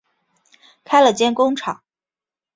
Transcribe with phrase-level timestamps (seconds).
[0.83, 1.83] 开了间工厂